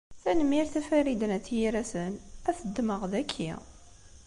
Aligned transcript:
Tanemmirt 0.21 0.75
a 0.75 0.81
Farid 0.87 1.21
n 1.27 1.35
At 1.37 1.47
Yiraten, 1.57 2.13
ad 2.49 2.55
t-ddmeɣ 2.57 3.01
daki. 3.11 3.51